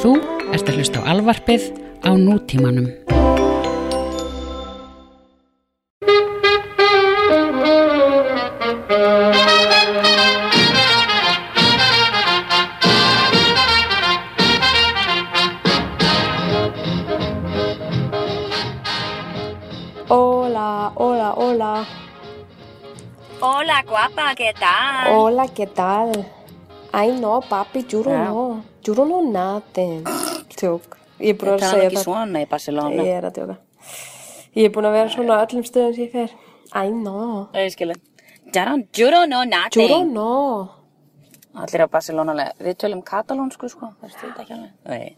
[0.00, 0.10] Þú
[0.56, 1.64] ert að hlusta á alvarpið
[2.00, 2.86] á nútímanum.
[20.08, 21.84] Hola, hola, hola.
[23.40, 25.12] Hola, guapa, ¿qué tal?
[25.12, 26.26] Hola, ¿qué tal?
[26.92, 28.24] Ay, no, papi, juro Já.
[28.24, 28.49] no.
[28.86, 30.06] Juro no nothing.
[30.56, 30.96] Tjók.
[31.20, 32.04] Ég er búin að Það er segja ekki það.
[32.06, 33.02] svona í Barcelona.
[33.04, 33.56] Ég er að tjóka.
[34.56, 36.30] Ég er búin að vera svona á öllum stöðum sem ég fer.
[36.72, 37.48] Æ, no.
[37.54, 37.96] Ég skilja.
[38.50, 39.84] Juro, juro no nothing.
[39.88, 40.70] Juro no.
[41.60, 42.52] Allir á Barcelona, alveg.
[42.62, 43.90] við tölum katalónsku, sko.
[44.00, 44.72] Það er þetta ekki alveg.
[44.88, 45.16] Nei.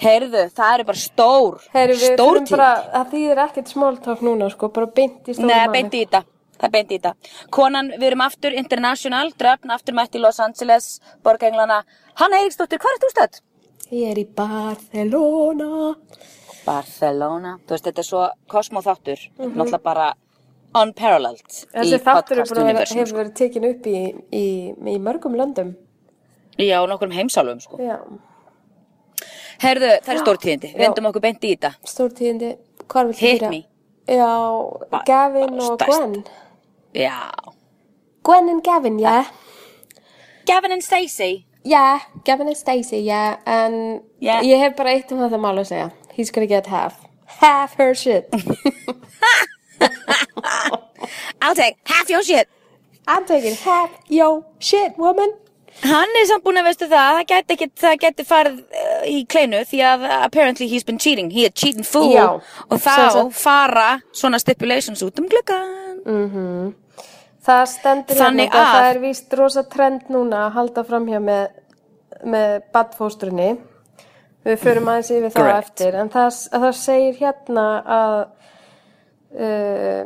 [0.00, 4.46] Heyrðu, það eru bara stór, Herri, við stór þurfum bara, það þýðir ekkert smóltók núna,
[4.52, 6.22] sko, bara beint í stórum Nei, beint í þetta.
[6.60, 7.12] Það er beint í þetta.
[7.56, 10.88] Konan, við erum aftur international, dröfn aftur mætt í Los Angeles,
[11.24, 11.80] borgenglana.
[12.20, 13.38] Hanna Eiríksdóttir, hvað er þú stödd?
[13.90, 15.94] Ég er í Barcelona.
[16.66, 17.56] Barcelona.
[17.64, 19.22] Þú veist, þetta er svo kosmóþáttur.
[19.40, 20.10] Náttúrulega bara
[20.76, 21.46] unparalleled.
[21.72, 23.00] Þessi í þáttur er podcast búin að vera, universum.
[23.00, 24.02] hefur verið tekin upp í,
[24.36, 24.46] í,
[24.94, 25.72] í mörgum löndum.
[26.60, 27.80] Já, nokkrum heimsálfum, sko.
[27.80, 27.96] Já,
[29.60, 30.68] Herðu, það er stórtíðindi.
[30.72, 30.78] Já.
[30.80, 31.72] Vendum okkur beint í þetta.
[31.88, 32.52] stórtíðindi.
[32.90, 33.50] Hvar viltu Hit byrja?
[33.50, 33.64] me.
[34.10, 34.30] Já,
[35.06, 35.82] Gavin og.
[35.84, 36.14] Gwen.
[36.94, 37.30] Já.
[38.22, 39.24] Gwen and Gavin, yeah.
[40.46, 41.46] Gavin and Stacey.
[41.64, 43.36] Yeah, Gavin and Stacey, yeah.
[43.46, 44.40] En Yeah.
[44.42, 45.90] ég hef bara eitt um þetta mál að segja.
[46.14, 46.94] He's gonna get half.
[47.26, 48.28] Half her shit.
[51.42, 52.48] I'll take half your shit.
[53.06, 55.32] I'm taking half your shit, woman.
[55.82, 59.20] Hann er samt búin að veistu það, það geti ekki, það geti farið uh, í
[59.32, 62.26] kleinu því að apparently he's been cheating, he a cheating fool Já.
[62.68, 66.74] og þá sagt- fara svona stipulations út um gluggan.
[67.46, 71.48] Það stendur hérna, að- það er víst rosa trend núna að halda framhjá með,
[72.28, 73.50] með badfóstrunni.
[74.44, 75.70] Við förum aðeins yfir það Correct.
[75.80, 75.96] eftir.
[76.00, 77.64] En það, það segir hérna
[77.96, 78.14] að
[79.40, 80.04] uh,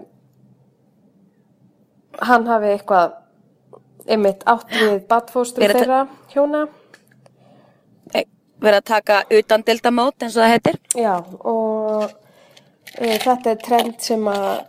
[2.30, 3.12] hann hafi eitthvað
[4.08, 5.20] einmitt átt við ta-
[5.80, 6.00] þeirra
[6.34, 6.64] hjóna.
[8.64, 10.76] Verið að taka utan deltamót eins og það heitir.
[10.96, 14.62] Já, og uh, þetta er trend sem að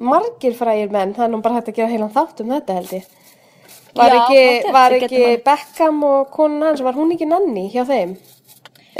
[0.00, 2.92] margir frægir menn, það er nú bara hægt að gera heilan þátt um þetta held
[2.98, 3.08] ég.
[3.98, 7.82] Var Já, ekki, pottet, var ekki Beckham og konan hans, var hún ekki nanni hjá
[7.88, 8.14] þeim?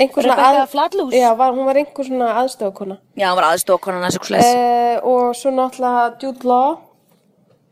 [0.00, 1.14] Rebecca að- Flatlús?
[1.14, 2.98] Já, var, hún var einhver svona aðstofakona.
[3.18, 4.50] Já, hann var aðstofkonan að svo sles.
[4.50, 6.78] Uh, og svo náttúrulega Jude Law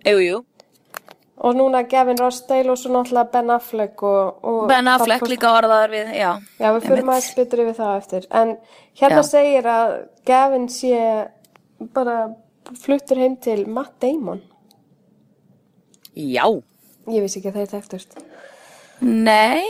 [0.07, 0.39] Jú, jú.
[1.39, 4.41] Og núna Gavin Rossdale og svo náttúrulega Ben Affleck og...
[4.43, 6.31] og Ben Affleck Barb- líka orðaðar við, já.
[6.59, 8.27] Já, við fyrir maður betur yfir það eftir.
[8.35, 8.55] En
[8.99, 9.29] hérna Já.
[9.31, 9.95] segir að
[10.27, 10.99] Gavin sé
[11.95, 12.17] bara
[12.83, 14.43] fluttur heim til Matt Damon.
[16.19, 16.45] Já.
[17.09, 18.19] Ég vissi ekki að þeir þekktust.
[19.01, 19.63] Nei.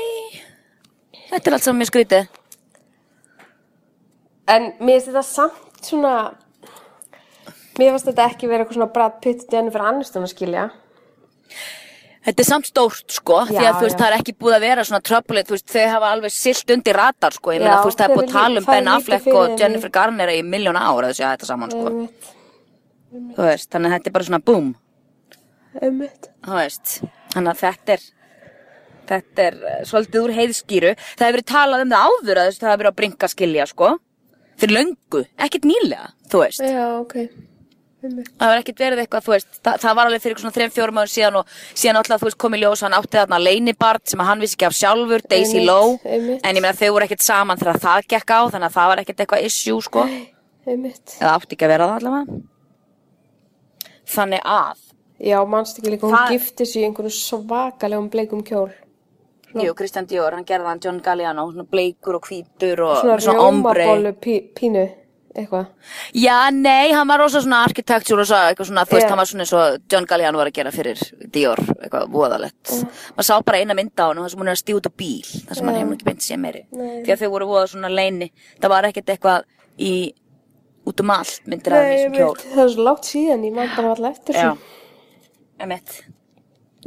[1.29, 2.29] Þetta er allt saman mjög skrítið.
[4.49, 6.15] En mér finnst þetta samt svona...
[7.79, 10.71] Mér finnst þetta ekki vera eitthvað svona Brad Pitt Jennifer Aniston að skilja.
[12.29, 14.01] Þetta er samt stórt, sko, því Já, að þú veist, já.
[14.03, 16.99] það er ekki búið að vera svona tröfbulið, þú veist, þau hafa alveg silt undir
[16.99, 19.55] radar, sko, ég meina, þú veist, það er búið að tala um Ben Affleck og.
[19.63, 22.29] Jennifer Garner í miljóna ára þessu að þetta saman, sko, Einmitt.
[23.39, 24.69] þú veist, þannig að þetta er bara svona boom,
[25.81, 26.29] Einmitt.
[26.45, 26.95] þú veist,
[27.33, 28.07] þannig að þetta er,
[29.15, 32.69] þetta er eh, svolítið úr heiðskýru, það hefur verið talað um það áður að það
[32.75, 33.95] hefur verið að bringa skilja, sko,
[34.59, 36.61] fyrir löngu, ekkert nýlega, þú veist.
[36.67, 37.17] Já, ok.
[37.99, 40.99] Það var ekkert verið eitthvað, þú veist, það, það var alveg fyrir svona þreim, fjórum
[41.03, 44.39] áður síðan og síðan alltaf, þú veist, komið ljós, hann átti þarna leinibart sem hann
[44.45, 48.07] vissi ekki af sjálfur, Daisy Lowe, en ég meina þau voru ekkert saman þegar það
[48.15, 50.05] gekk á, þannig að það var ekkert eitthvað issue, sko,
[50.69, 52.39] eða átti ekki að vera það allavega.
[54.09, 54.85] Þannig að,
[55.19, 58.71] Já, mannst ekki líka, hún Það- gifti sig í einhverjum svakalegum bleikum kjól.
[59.59, 63.43] jú, Kristján Dior, hann gerði hann John Galliano, svona bleikur og hvítur og Svona, svona
[65.39, 65.67] eitthvað.
[66.19, 69.11] Já, nei, hann var rosa svona architecture og svo, eitthvað svona, þú veist, Já.
[69.13, 71.03] hann var svona eins og John Galliano var að gera fyrir
[71.35, 72.73] Dior, eitthvað voðalegt.
[73.17, 74.91] Maður sá bara eina mynd á hann og þess að hún er að stíða út
[74.91, 76.65] á bíl, þar sem hann nú ekki beint sér meiri.
[76.73, 76.91] Nei.
[77.07, 78.31] Því að þau voru voða svona leini,
[78.61, 79.49] það var ekkert eitthvað
[79.79, 79.95] í,
[80.89, 82.37] út um allt myndir að Nei, þessum ég kjól.
[82.37, 84.95] veit, það er svo látt síðan, ég man bara alltaf eftir Já, þessu.
[85.67, 85.99] emitt.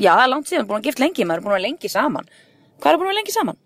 [0.01, 2.29] Já, það langt síðan, búin að gift lengi, maður er búin að lengi saman.
[2.81, 3.57] Hvað er búin að lengi saman?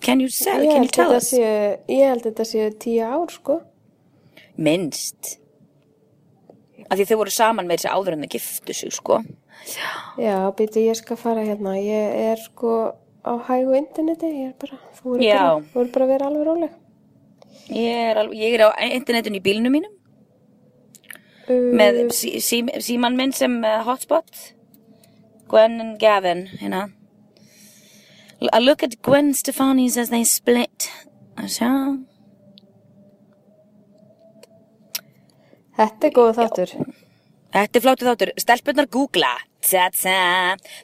[0.00, 1.26] Can you, say, can you tell us?
[1.36, 3.58] ég held þetta séu tíu ár, sko.
[4.60, 5.36] Minnst.
[6.90, 9.20] Af því þau voru saman með þessi áður en þau giftu sig, sko.
[10.20, 11.76] Já, býtu, ég skal fara hérna.
[11.78, 12.74] Ég er sko
[13.24, 15.38] á hægu interneti, ég er bara, þú Já.
[15.60, 16.76] bara, eru bara að vera alveg róleg.
[17.70, 19.96] Ég er, alveg, ég er á internetinu í bílnum mínum
[21.50, 24.52] Uh, með sí, sí, síman minn sem uh, hotspot
[25.50, 26.84] Gwen Gavin hérna
[28.40, 30.86] I look at Gwen Stefani's as they split.
[31.36, 31.70] Að sjá.
[35.80, 36.72] Þetta er góð þáttur.
[37.56, 38.32] Þetta er flótið þáttur.
[38.44, 39.30] Stelpunnar googla.
[39.64, 40.16] Tsa-tsa.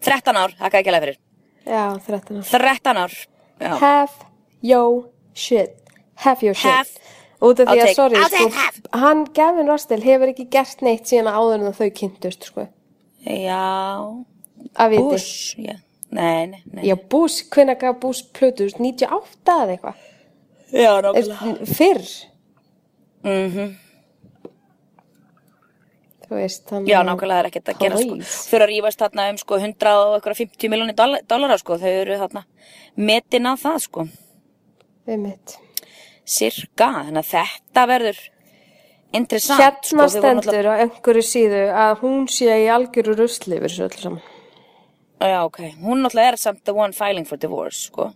[0.04, 1.18] 13 ár, þakka ekki alveg fyrir.
[1.66, 2.50] Já, 13 árs.
[2.54, 3.16] 13 ár.
[3.60, 3.70] Já.
[3.82, 4.26] Have
[4.62, 5.76] your shit.
[6.24, 6.70] Have your shit.
[6.72, 7.12] Have.
[7.44, 8.46] Út af því að, sorry, sko,
[8.96, 12.64] hann, Gavin Rossdale, hefur ekki gert neitt síðan áður en þau kynntust, sko.
[13.26, 13.58] Já.
[14.80, 15.02] Að viti.
[15.02, 15.56] Bush.
[15.60, 15.74] Já.
[16.16, 16.84] Nei, nei, nei.
[16.88, 20.06] Já, Bush, hvenær gaf Bush plötu, 98 eða eitthvað?
[20.72, 22.06] Já, Er- Fyrr,
[23.22, 23.76] Mhm.
[23.76, 23.85] þú
[26.30, 26.70] veist.
[26.90, 28.14] Já, nákvæmlega er ekkert að gera sko.
[28.16, 28.38] Please.
[28.50, 30.96] Fyrir að rífast þarna um sko 100 og eitthvað 50 miljónir
[31.28, 31.78] dollara sko.
[31.78, 32.44] Þau eru þarna
[32.96, 34.06] metin að það sko.
[35.06, 35.58] Einmitt.
[36.26, 36.88] Cirka.
[37.06, 38.18] Þannig að þetta verður
[39.14, 39.60] interessant.
[39.62, 40.02] Hérna sko.
[40.02, 44.22] Þau stendur á einhverju síðu að hún sé í algjöru rusli fyrir þessu öllu saman.
[45.22, 45.62] Já, ok.
[45.80, 48.10] Hún náttúrulega er samt the one filing for divorce sko.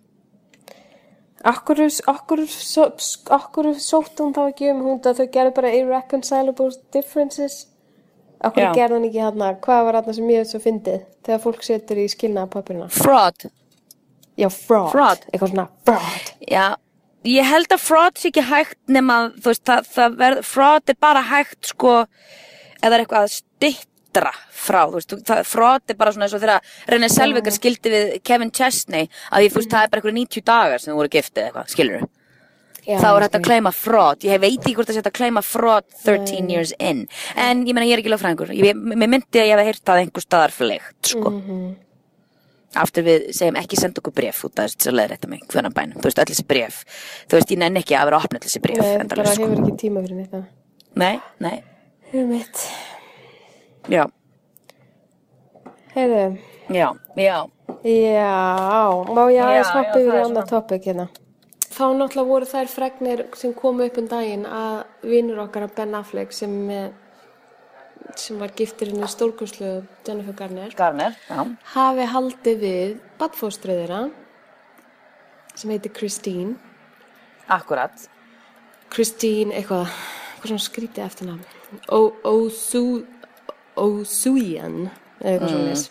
[1.41, 2.91] Akkur, akkur, svo-
[3.33, 7.70] akkur sótt hún þá ekki um hún að þau gerðu bara irreconcilable differences?
[8.41, 8.71] Akkur Já.
[8.77, 12.07] gerðu hún ekki hérna, hvað var hérna sem ég svo fyndið þegar fólk setur í
[12.09, 12.87] skilnaðapapirina?
[12.95, 13.51] Fraud.
[14.41, 14.93] Já, fraud.
[14.95, 15.27] Fraud.
[15.29, 16.31] Eitthvað svona fraud.
[16.49, 16.65] Já.
[17.29, 20.97] Ég held að fraud sé ekki hægt nema, þú veist, það, það verð, fraud er
[21.05, 21.97] bara hægt sko,
[22.81, 26.41] eða er eitthvað að stittra frá, þú veist, það, fraud er bara svona eins og
[26.47, 30.19] þegar René Selvikar skildi við Kevin Chesney, að ég, þú veist, það er bara eitthvað
[30.23, 32.09] 90 dagar sem þú voru giftið eitthvað, skilur Já,
[32.99, 34.25] þá er þetta að claima fraud.
[34.27, 37.05] Ég veit ekki hvort það sé að claima fraud 13 years in.
[37.37, 38.51] En ég meina ég er ekki lögfræðingur.
[38.75, 41.31] Mér myndi að ég hef heyrt það einhver staðar flegt sko.
[41.31, 41.71] Mhm.
[42.79, 45.73] aftur við segjum ekki senda okkur bref út af þess að leiða þetta mig hvernig
[45.75, 46.77] bænum, þú veist, öll þessi bref
[47.27, 49.49] þú veist, ég nenni ekki að vera að opna öll þessi bref Nei, það sko.
[49.49, 50.37] hefur ekki tíma fyrir neitt.
[50.95, 51.63] nei, nei,
[53.91, 54.05] já,
[55.97, 56.39] Heyrðu,
[56.71, 56.89] já,
[57.19, 57.37] já.
[57.83, 58.35] Já,
[59.11, 61.09] má ég aðeins hoppa yfir í annað topic hérna.
[61.71, 65.95] Þá náttúrulega voru þær fregnir sem komu upp um daginn að vinnur okkar að Ben
[65.95, 66.55] Affleck sem,
[68.19, 69.77] sem var giftir henni stórkurslu
[70.07, 71.45] Jennifer Garner Garner, já,
[71.77, 74.01] hafi haldið við badfóstrið þeirra
[75.55, 76.57] sem heitir Christine.
[77.51, 78.09] Akkurat.
[78.91, 79.87] Christine eitthvað
[80.41, 81.31] eitthvað svona skrítið eftir
[82.25, 82.85] Osu
[83.77, 84.91] Osuian
[85.21, 85.89] eða eitthvað svona mm.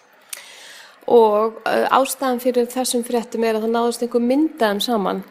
[1.16, 1.60] og
[1.96, 5.22] ástæðan fyrir þessum fréttum er að það náðust einhver myndaðum saman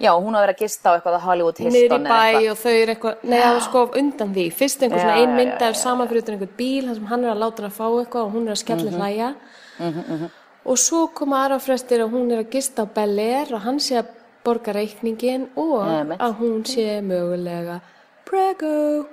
[0.00, 2.50] já, hún hafa verið að gista á eitthvað að Hollywood Hilton eða bæ eitthvað.
[2.50, 4.46] og þau eru eitthvað nei var sko undan því.
[4.52, 7.24] Fyrst einhver Já, svona ein já, myndaður saman fyrir utan einhver bíl þar sem hann
[7.24, 9.00] er að láta hann að fá eitthvað og hún er að skella Mhm.
[9.00, 9.34] hlæja.
[10.66, 13.78] Og svo koma aðra frestir að hún er að gista á Bel Air og hann
[13.80, 14.06] sé að
[14.44, 16.18] borga reikningin og Einmitt.
[16.20, 17.80] að hún sé mögulega
[18.24, 19.06] prego.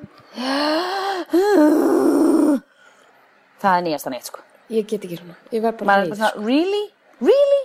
[3.61, 4.39] Það er nýjasta neitt, sko.
[4.69, 6.83] Ég get ekki svona, ég verð bara er bara svona, really,
[7.21, 7.61] really?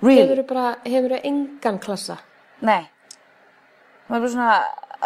[0.00, 2.18] Really, hefur bara, hefur engan klassa
[2.60, 2.86] Nei
[4.08, 4.56] maður er bara svona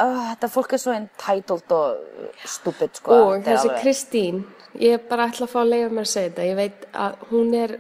[0.03, 4.41] uh, þetta fólk er svo entitled og stupid sko og er þessi alveg- Kristín
[4.83, 7.55] ég bara ætla að fá að leiða mér að segja þetta ég veit að hún
[7.55, 7.77] er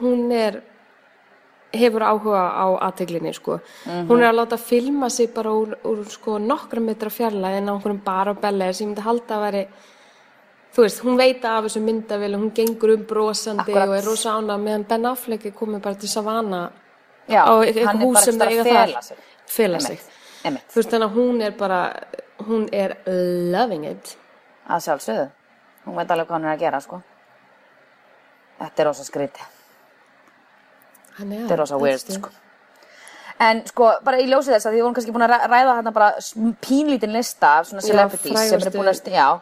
[0.00, 0.60] hún er
[1.76, 3.58] hefur áhuga á aðteglinni sko.
[3.86, 4.06] Mhm.
[4.08, 7.72] hún er að láta filma sig bara úr, úr sko, nokkra metra fjarlæð en á
[7.74, 9.66] einhverjum bara og belli sem ég myndi halda að veri
[10.76, 13.88] þú veist, hún veit af þessu myndavél og hún gengur um brosandi Akkurat.
[13.88, 16.70] og er rosa ána meðan Ben Affleck er komið bara til Savannah
[17.28, 19.16] Já, á eitthvað hann er bara eiga að fela sig.
[19.46, 20.00] Fela sig.
[20.46, 21.80] þú veist þannig að hún er bara
[22.46, 22.96] hún er
[23.52, 24.16] loving it.
[24.68, 25.28] Að sjálfsögðu.
[25.86, 27.02] Hún veit alveg hvað hann er að gera sko.
[28.58, 29.44] Þetta er rosa skríti
[31.18, 32.30] Hann er þetta er það, weird sko.
[33.46, 35.92] En sko bara í ljósi þess að því vorum kannski búin að ræ- ræða þarna
[35.92, 36.10] bara
[36.64, 38.78] pínlítinn lista af svona celebrities sem frægustu.
[38.78, 39.40] búin að st- já,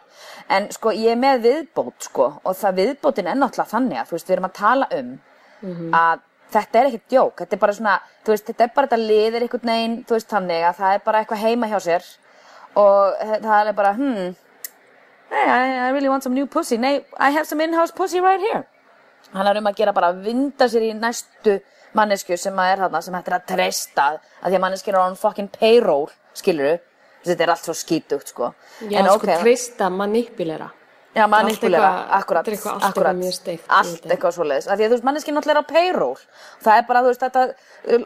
[0.49, 4.11] en sko ég er með viðbót sko og það viðbótin er náttúrulega þannig að þú
[4.17, 5.19] veist við erum að tala um
[5.61, 5.91] Mhm.
[5.93, 6.19] að
[6.53, 7.95] þetta er ekkert djók þetta er bara svona,
[8.27, 11.43] veist, þetta er bara þetta liðir einhvern veginn, veist þannig að það er bara eitthvað
[11.45, 12.09] heima hjá sér.
[12.75, 14.33] Og það er bara, hmm
[15.29, 16.77] hey, I, really want some new pussy.
[16.77, 18.65] Nei, I have some in-house pussy right here.
[19.33, 21.57] Hann er um að gera bara að vinda sér í næstu
[21.97, 25.17] mannesku sem að er þarna sem hættir að treysta að því að manneskir er on
[25.19, 26.77] fucking payroll skilur
[27.25, 28.51] þetta er allt svo skítugt sko.
[28.85, 30.69] Já, en sko, ok, treysta manipulera.
[31.15, 31.25] Já,
[31.79, 33.15] eitthvað- akkurat þetta akkurat,
[33.69, 34.67] allt eitthvað svoleiðis.
[34.67, 36.17] Af því að þú veist, manneskir náttúrulega er á payroll.
[36.65, 37.43] Það er bara, þú veist, þetta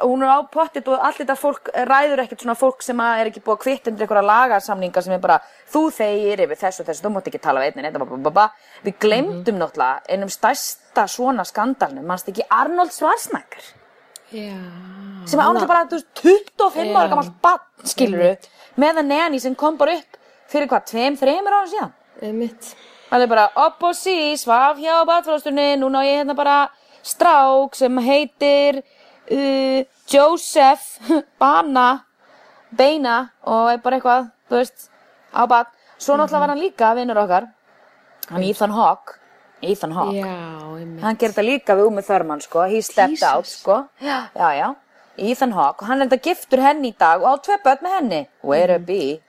[0.06, 3.42] hún er á pottit og allt þetta fólk ræður ekkert svona fólk sem er ekki
[3.42, 5.40] búið að kvitt undir einhverja lagarsamninga sem er bara,
[5.74, 8.52] þú þegir yfir þessu og þessu, þú mátt ekki tala við einni babababa.
[8.86, 9.60] við glemdum Mhm.
[9.60, 13.74] náttúrulega einum stærsta svona skandalnum, mannst ekki Arnold Schwarzenegger?
[14.32, 18.38] Sem án þess að bara, þú veist, 25 ára gammal bann, skilur
[18.78, 20.18] með að neani sem kom bara upp
[20.52, 21.94] fyrir hvað, tveim, þreimur ára síðan?
[22.22, 22.76] Einmitt.
[23.10, 26.58] Hann er bara upp og sí, svaf hjá batfrástunni núna á ég hérna bara
[27.04, 28.82] strák sem heitir
[29.32, 31.00] uh, Joseph
[31.40, 32.06] Bana
[32.72, 34.90] Beina og er bara eitthvað, þú veist,
[35.34, 35.72] á bat.
[36.00, 37.48] Svo náttúrulega var hann líka vinnur okkar,
[38.30, 39.18] hann Ethan Hawke,
[39.62, 40.22] Ethan Hawke.
[40.22, 40.36] Já.
[41.02, 43.26] Hann gerir þetta líka við Umi Thurman, sko, he stepped Jesus.
[43.28, 43.80] out, sko.
[44.00, 44.70] Já, já, já.
[45.18, 48.22] Ethan Hawke, hann er þetta giftur henni í dag og á tvö börn með henni.
[48.42, 48.80] Where Mhm.
[48.80, 49.20] to be?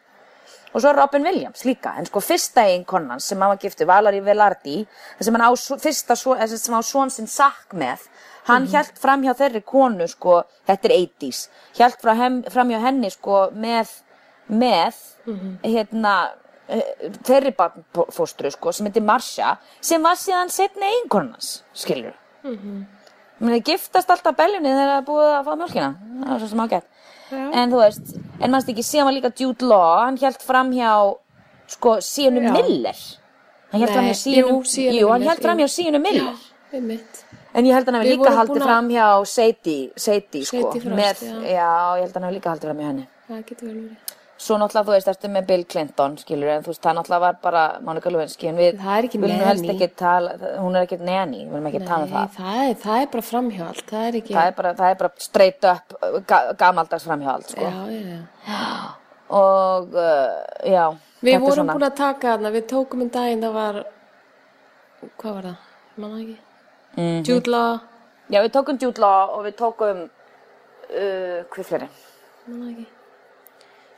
[0.70, 4.84] Og svo Robin Williams líka, en sko fyrsta eiginkonan sem hann var giftur, Valerie Velardi,
[5.18, 8.04] það sem hann á fyrsta, sem á svon sinn sakk með,
[8.46, 13.10] hann mm hjælt fram hjá þeirri konu, sko, þetta er 80s, hjælt fram, hjá henni,
[13.10, 13.90] sko, með,
[14.48, 14.94] með,
[15.62, 16.14] hérna,
[16.68, 22.14] eh, þeirri barnfóstru, sko, sem heitir Marsha, sem var síðan setni eiginkonans, skilur.
[22.44, 23.60] Mm -hmm.
[23.64, 26.86] giftast alltaf beljunni þegar það búið að fá mjölkina, það er svo sem ágætt.
[27.32, 30.92] En þú veist, en mannst ekki, síðan var líka Jude Law, hann hjælt fram hjá,
[31.76, 32.52] sko, Já.
[32.56, 33.02] Miller.
[33.70, 34.60] Hann Nei, fram hjá Síunu,
[34.98, 36.34] jú, hann hjælt fram hjá Síunu Miller.
[37.50, 41.70] En ég held að hann hefði líka haldið fram hjá Sadie, Sadie, sko, með, já.
[41.98, 43.06] ég held að hann hefði líka haldið fram hjá henni.
[43.30, 44.16] Það getur vel verið.
[44.40, 47.34] Svo náttúrulega, þú veist, ertu með Bill Clinton, skilur, en þú veist, það náttúrulega var
[47.42, 48.78] bara Monica Lewinsky, en við
[49.20, 50.30] viljum helst ekki tala,
[50.62, 52.38] hún er ekki neni, við viljum ekki tala um Nei, það.
[52.38, 53.82] það er, það er bara framhjáld.
[53.90, 54.32] Það er ekki...
[54.38, 55.92] Það er bara, það er bara straight up,
[56.30, 57.68] ga gamaldags framhjáld, sko.
[57.68, 58.16] Já, já,
[58.46, 58.62] já.
[59.40, 60.38] Og, uh,
[60.72, 60.86] já,
[61.20, 61.74] Við þetta er vorum svona.
[61.76, 63.80] búin að taka þarna, við tókum um daginn, það var,
[65.20, 65.66] hvað var það?
[66.00, 66.38] Manna ekki?
[66.96, 67.20] Mhm.
[67.28, 67.74] Jude Law,
[68.30, 70.00] Já, við tókum Jude Law og við tókum,
[70.88, 71.92] uh, hver fyrir?
[72.48, 72.86] manna ekki.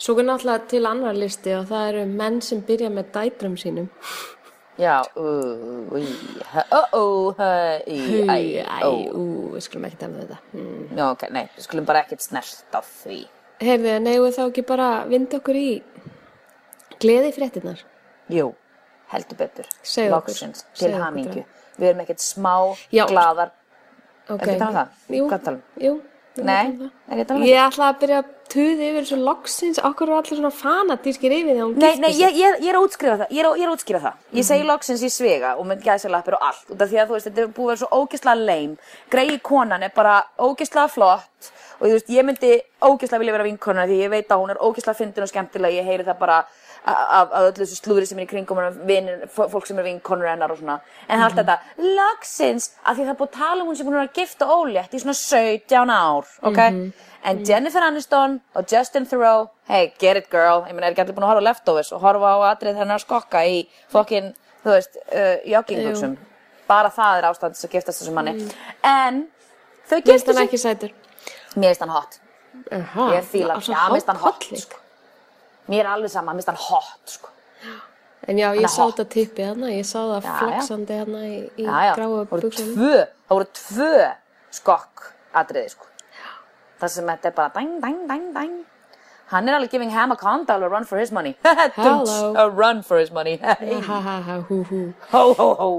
[0.03, 3.91] Svo er náttúrulega til annar listi og það eru menn sem byrja með dætrum sínum.
[4.81, 5.93] Já, uh-oh,
[7.39, 8.91] Æ, hæ, æ, ó.
[9.15, 10.39] ú, við skulum ekki um þetta.
[10.55, 10.89] Hmm.
[10.97, 13.21] Já, ok, nei, við skulum bara ekkert snert á því.
[13.63, 15.69] Heyrðu, neyðu þá ekki bara vinda okkur í
[17.05, 17.85] gleði fréttinnar?
[18.33, 18.49] Jú,
[19.13, 19.69] heldur betur.
[19.85, 21.45] Segðu okkur, Loksins, segðu til okkur, hamingju.
[21.79, 22.55] Við erum ekkert smá
[22.91, 23.05] Já.
[23.13, 23.53] glaðar.
[24.27, 24.41] Ok.
[24.41, 24.97] Ekki tala um það?
[25.19, 25.29] Jú.
[25.29, 25.63] Um?
[25.87, 25.95] Jú.
[26.43, 27.13] Nei, erum að tala um það.
[27.13, 30.11] er ég að tala um Ég ætla að byrja að tuði yfir þessu loksins, okkur
[30.11, 32.21] eru allir svona fanatískir yfir því að hún Nei, gifti nei, sig.
[32.23, 34.15] ég, ég, ég er að útskrifa það, ég er að, ég er að útskrifa það.
[34.33, 34.49] Ég Mhm.
[34.51, 36.67] segi loksins í svega og með gæðsalappir og allt.
[36.71, 38.77] Út af því að þú veist, þetta er búið að vera svo ógeðslega leim.
[39.11, 43.87] Greiði konan er bara ógeðslega flott og þú veist, ég myndi ógeðslega vilja vera vinkona
[43.87, 45.77] því ég veit að hún er ógeðslega fyndin og skemmtilega.
[45.81, 46.45] Ég heyri það bara
[46.85, 50.59] af, öllu þessu slúðri sem er í kringum hennar, fólk sem er vinkonur hennar og
[50.59, 50.81] svona.
[51.07, 53.79] En það er alltaf þetta, loksins, af því það er búið að tala um hún
[53.79, 56.61] sem hún er að gifta ólétt í svona 17 ár, ok?
[57.23, 61.15] En Jennifer Aniston og Justin Theroux, hey, get it girl, ég meina, er ekki allir
[61.15, 63.61] búin að horfa á Leftovers og horfa á atrið hennar að skokka í
[63.95, 64.33] fokkin,
[64.65, 66.17] þú veist, uh, joggingbuxum.
[66.67, 68.35] Bara það er ástæðan til að giftast þessum manni.
[68.83, 69.23] En
[69.87, 70.93] þau Mér finnst hann ekki sætur.
[71.55, 72.19] Mér finnst hann hot.
[72.73, 74.63] Aha, Ég fíla, svo já, mér finnst hann hot, hákolli.
[74.67, 74.82] sko.
[75.71, 77.29] Mér er alveg sama, mér finnst hann hot, sko.
[78.29, 80.35] En já, ég sá þetta tippi þarna, ég sá það Já, já.
[80.41, 82.75] flaksandi þarna í, í Já, já, gráu það voru buksunum.
[82.77, 84.13] tvö, það
[84.59, 85.87] skokk atriði, sko.
[86.83, 88.55] Það sem þetta er bara dang, dang, dang, dang.
[89.33, 91.37] Hann er alveg giving Ham a condal a run for his money.
[91.45, 92.35] Hello.
[92.37, 93.39] a run for his money.
[93.43, 95.71] Ha ha ha, hú hú, ho, ho, ho.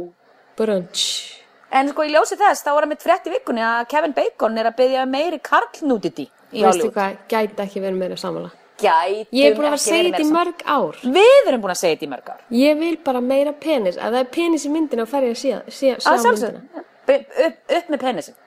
[0.57, 1.29] brunch.
[1.73, 4.57] En sko, í ljósi þess, þá var að mitt frétt í vikunni að Kevin Bacon
[4.57, 6.93] er að byggja meiri karlnudity í Veistu Hollywood.
[6.97, 8.59] hvað, gæti ekki verið meira samanlega.
[8.83, 11.01] Gætum Ég er búin að vera að segja þetta í mörg ár.
[11.17, 12.43] Við erum búin að segja þetta í mörg ár.
[12.59, 13.97] Ég vil bara meira penis.
[13.97, 16.85] Ef það er penis í myndina, þá fer ég að sé, Að sjá sjálfsög, myndina.
[17.47, 18.39] upp, upp með penisin.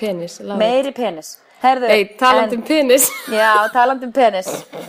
[0.00, 0.58] Penis, lág.
[0.58, 1.38] Meiri penis.
[1.64, 3.04] Herðu, Ei, talandi en- um penis.
[3.32, 4.48] Já, talandi um penis.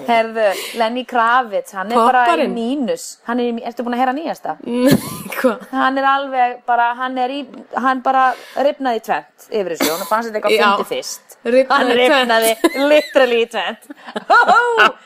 [0.10, 2.56] Herðu, Lenny Kravitz, hann er bara í Popparinn?
[2.58, 3.06] mínus.
[3.30, 4.58] Hann er í, ertu búin að heyra nýjasta?
[5.38, 5.64] Hvað?
[5.72, 7.40] Hann er alveg bara, hann er í,
[7.80, 8.26] hann bara
[8.66, 9.88] ripnaði tvent yfir þessu.
[9.94, 10.66] Hún fannst þetta eitthvað Já.
[10.74, 11.25] fyndi fyrst.
[11.46, 12.52] Rifnaði hann ripnaði
[12.90, 13.84] literally í tvent.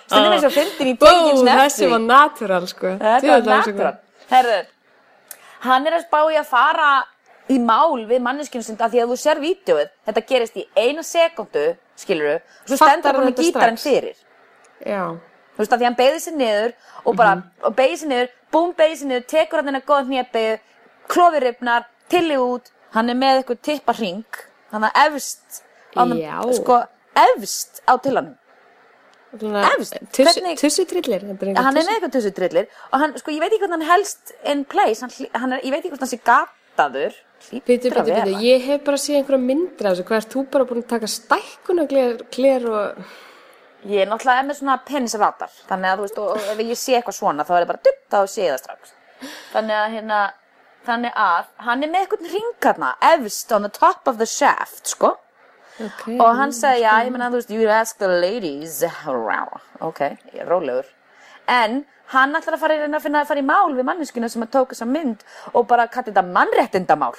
[0.08, 2.93] Stundum eins og fyndin í Bó, Taking þessi var natural, sko.
[3.01, 3.93] Þetta var natural.
[4.29, 4.60] Herðu,
[5.65, 6.89] hann er að spá í að fara
[7.50, 11.03] í mál við manneskinu sinni að því að þú sér vídeoið, þetta gerist í eina
[11.03, 11.65] sekundu,
[12.00, 14.17] skilur og svo stendur hann með gítarinn fyrir.
[14.86, 15.03] Já.
[15.58, 17.43] Þú veist að því hann beigði sér niður og bara, Mhm.
[17.67, 20.60] og beigði sér niður, búm beigði sér niður, tekur hann hennar góð hnépið,
[21.10, 24.25] klofið ripnar, tilli út, hann er með eitthvað tippa hring,
[24.72, 25.63] hann er efst,
[25.96, 26.38] á þeim- Já.
[26.60, 26.84] sko,
[27.15, 28.36] efst á tillanum.
[29.29, 31.22] Efst, hvernig- Tussi trillir.
[31.55, 34.31] Hann er með eitthvað tussu trillir og hann, sko, ég veit ekki hvort hann helst
[34.43, 37.13] in place, hann, hann er, ég veit ekki hvort hann sé gataður.
[37.51, 38.25] Bitu, bitu, vera.
[38.25, 41.08] ég hef bara séð einhverja myndir af þessu, hvað ert þú bara búin að taka
[41.08, 41.88] stækkun og
[42.31, 43.05] gler, og...
[43.88, 46.98] Ég er náttúrulega með svona penisradar, þannig að þú veist, og, og ef ég sé
[46.98, 48.91] eitthvað svona, þá er ég bara dutt, þá sé ég það strax.
[49.53, 50.17] Þannig að hérna,
[50.89, 55.13] þannig að hann er með eitthvað ringarna, efst on the top of the shaft, sko.
[55.79, 56.17] Okay.
[56.19, 58.83] Og hann sagði, já, ég meina, þú veist, you ask the ladies,
[59.81, 60.00] ok,
[60.48, 60.86] rólegur.
[61.48, 64.43] En hann ætlar að fara í að finna að fara í mál við manneskuna sem
[64.43, 67.13] að tók þessa mynd og bara kalli þetta mannréttindamál.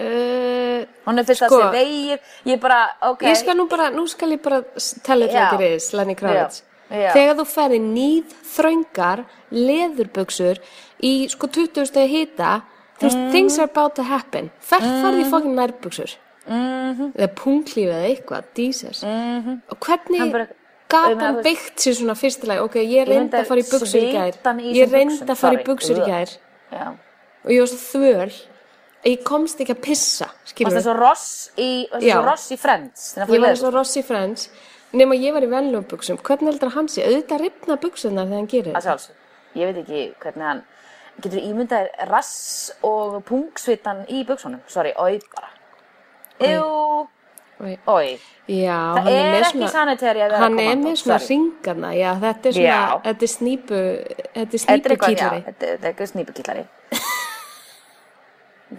[0.00, 1.58] Uh, Hún er fyrst Sko.
[1.60, 2.78] að segja vegir, ég bara,
[3.10, 3.22] ok.
[3.28, 5.50] Ég skal nú bara, nú skal ég bara s- tell it Já.
[5.52, 6.62] like it is, Lenny Kravitz.
[6.90, 10.58] Þegar þú ferði nýð þröngar leðurbuxur
[11.02, 12.62] í sko 20 stegi hita,
[12.98, 13.30] þú veist, Mm.
[13.30, 14.50] things are about to happen.
[14.68, 15.30] Hvert farði Mm-hmm.
[15.30, 15.54] fokkin
[16.50, 17.00] nærbuxur?
[17.00, 17.12] Mhm.
[17.16, 19.02] Eða punklíf eða eitthvað, Jesus.
[19.04, 20.48] Og hvernig Hann bara-
[20.88, 24.00] gat Ég meina, hann byggt sér svona fyrstilega, ok, ég myndi að fara í buxur
[24.00, 24.32] í gær.
[24.58, 26.36] í Ég buxum, að fara í buxur í gær
[26.72, 26.88] Já.
[27.44, 28.32] og ég var svo þvöl
[29.04, 30.26] að ég komst ekki að pissa,
[30.74, 33.14] það svo Ross í, svo Ross í Friends?
[33.16, 34.48] í Ég var eins og Rossi Friends
[34.92, 38.46] nema ég var í venlum buksum hvernig heldur hann sé, auðvitað ripna buksunar þegar hann
[38.48, 39.14] gerir að sjálfsög.
[39.54, 40.62] Ég veit ekki hvernig hann,
[41.20, 44.60] getur ímyndaðir rass og pungsvitan í buksunum?
[44.66, 45.48] Sorry, oi bara.
[46.40, 47.08] Jú,
[47.60, 47.78] Oj.
[47.86, 48.18] oi.
[48.48, 51.36] Já, Það hann er með ekki sanitary að vera hann er kommando, með svona sorry.
[51.36, 53.00] ringana já, þetta er svona, Já.
[53.04, 53.80] þetta er snípu
[54.34, 55.78] þetta er er snípukýtlari þetta er-
[56.56, 56.66] er.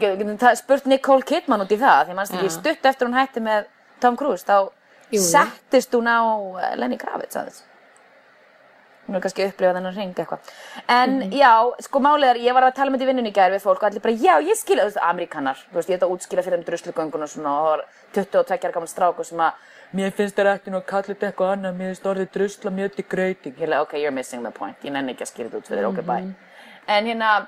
[0.01, 3.41] Getum það spurt Nicole Kidman út í það, því mannst ekki stutt eftir hún hætti
[3.43, 3.65] með
[3.99, 4.69] Tom Cruise, þá
[5.11, 5.19] Jú.
[5.19, 6.19] settist hún á
[6.63, 7.63] eh, Lenny Kravitz aðeins.
[9.11, 10.51] Hún er kannski að upplifa þennan ring eitthvað.
[10.87, 11.31] En Mhm.
[11.35, 11.51] já,
[11.83, 13.83] sko málið er, ég var að tala með þetta í vinnunni í gær við fólk
[13.83, 16.43] og allir bara, já, ég skilja, þú veist, Amerikanar, þú veist, ég ætla að útskýra
[16.45, 19.51] fyrir þeim druslugöngun og svona, og það var 22 ára gammal stráku sem að,
[19.93, 22.95] mér finnst það ekki nú að kalla þetta eitthvað annað, mér finnst orðið drusla mjög
[22.95, 23.55] til gröyting.
[23.59, 25.83] Ég like, ok, you're missing the point, ég nenni ekki að skýra þetta út fyrir
[25.83, 26.35] þér, ok, bye.
[26.87, 27.47] En hérna,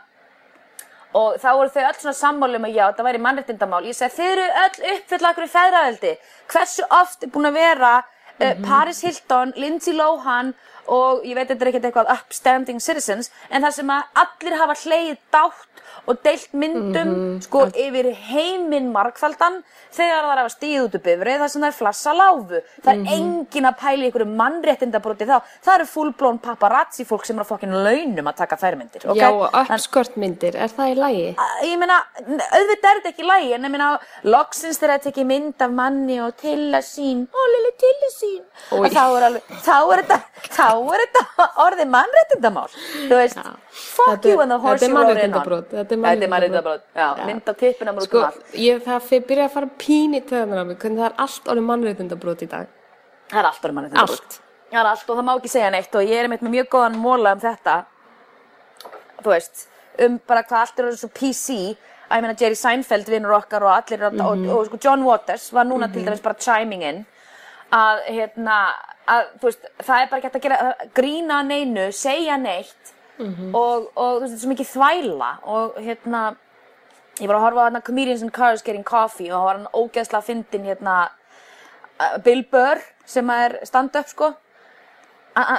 [1.16, 3.86] og þá voru þau öll svona sammáli um að já, þetta væri mannréttindamál.
[3.86, 6.18] Ég segi, þið eru öll uppfyll akkur í feðraveldi.
[6.50, 8.04] Hversu oft er búin að vera
[8.40, 10.54] uh, Paris Hilton, Lindsay Lohan
[10.92, 14.80] og ég veit þetta er ekkert eitthvað upstanding citizens, en það sem að allir hafa
[14.84, 15.70] hlegið dátt
[16.10, 17.14] og deilt myndum
[17.44, 19.62] sko yfir heiminn margfaldan
[19.94, 22.62] þegar það er að stíð út upp bifrið þar sem það er flassa láfu.
[22.84, 25.36] Það er engin að pæla í ykkur mannréttindabróti þá.
[25.64, 29.06] Það eru fullblón paparazzi fólk sem er að fokkin launum að taka þær myndir.
[29.06, 29.20] ok?
[29.22, 31.26] já, og uppskört myndir, er það í lagi?
[31.70, 33.90] ég meina, auðvitað er þetta ekki lægi, en ég meina,
[34.28, 38.23] loksins þegar það tekið mynd af manni og tilla sín, ó, lili tilla sín,
[38.72, 38.80] Oj.
[38.80, 40.18] og þá er alveg, þá er þetta,
[40.58, 42.70] þá er þetta orðið mannréttindamál,
[43.10, 43.40] þú veist,
[43.72, 45.42] fuck Þetta er- you and the horse you rode in on.
[45.42, 46.30] þetta er Þetta er mannréttindabrót.
[46.34, 47.26] mannréttindabrót, já, Já.
[47.26, 48.54] mynd af tippinum út um allt.
[48.54, 51.52] ég, það fyrir byrja að fara pín í töðunar á mig hvernig það er allt
[51.54, 52.68] orðið mannréttindabrót í dag
[53.34, 54.40] Það er allt orðið.
[54.74, 56.96] Það er allt og það má ekki segja neitt og ég er með mjög góðan
[56.98, 57.76] móla um þetta,
[59.24, 59.68] þú veist,
[60.00, 61.58] um bara hvað allt er orðið svo PC,
[62.10, 65.52] að ég meina Jerry Seinfeld vinnur okkar og allir, mm og, og, sko John Waters
[65.56, 67.06] var núna til dæmis bara chiming in,
[67.74, 68.58] að hérna,
[69.10, 72.94] að veist, það er bara hægt að gera, að grína að neinu, segja neitt
[73.54, 76.22] og, og þú veist, þetta er svo mikið þvæla og hérna,
[77.22, 79.74] ég var að horfa á hérna Comedians in Cars Getting Coffee og það var hann
[79.74, 80.96] ógeðslega fyndin hérna
[82.00, 84.34] uh, Bill Burr sem er stand-up sko.